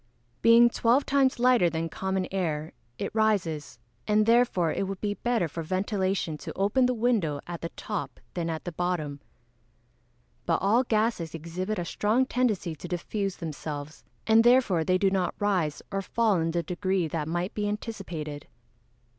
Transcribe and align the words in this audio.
_Being 0.41 0.67
twelve 0.71 1.05
times 1.05 1.37
lighter 1.37 1.69
than 1.69 1.87
common 1.87 2.27
air 2.31 2.73
it 2.97 3.13
rises, 3.13 3.77
and 4.07 4.25
therefore 4.25 4.73
it 4.73 4.87
would 4.87 4.99
be 4.99 5.13
better 5.13 5.47
for 5.47 5.61
ventilation 5.61 6.39
to 6.39 6.51
open 6.57 6.87
the 6.87 6.95
window 6.95 7.39
at 7.45 7.61
the 7.61 7.69
top 7.77 8.19
than 8.33 8.49
at 8.49 8.65
the 8.65 8.71
bottom. 8.71 9.19
But 10.47 10.57
all 10.59 10.83
gases 10.85 11.35
exhibit 11.35 11.77
a 11.77 11.85
strong 11.85 12.25
tendency 12.25 12.73
to 12.77 12.87
diffuse 12.87 13.35
themselves, 13.35 14.03
and 14.25 14.43
therefore 14.43 14.83
they 14.83 14.97
do 14.97 15.11
not 15.11 15.35
rise 15.37 15.83
or 15.91 16.01
fall 16.01 16.37
in 16.39 16.49
the 16.49 16.63
degree 16.63 17.07
that 17.07 17.27
might 17.27 17.53
be 17.53 17.69
anticipated. 17.69 18.47